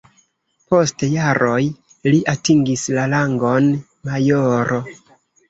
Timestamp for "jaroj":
1.15-1.59